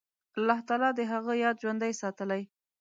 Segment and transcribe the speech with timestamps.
[0.37, 2.41] الله تعالی د هغه یاد ژوندی ساتلی.